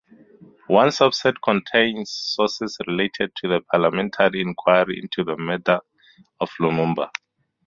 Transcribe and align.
One 0.65 0.87
subset 0.87 1.35
contains 1.43 2.09
sources 2.09 2.75
related 2.87 3.35
to 3.35 3.47
the 3.47 3.61
parliamentary 3.71 4.41
inquiry 4.41 4.97
into 4.97 5.23
the 5.23 5.37
murder 5.37 5.79
of 6.39 6.49
Lumumba. 6.59 7.11